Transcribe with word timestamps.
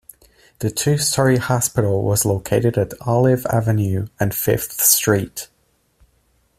The 0.61 0.71
two-story 0.71 1.37
hospital 1.37 2.01
was 2.01 2.25
located 2.25 2.75
at 2.75 2.95
Olive 3.01 3.45
Avenue 3.51 4.07
and 4.19 4.33
Fifth 4.33 4.81
Street. 4.83 5.47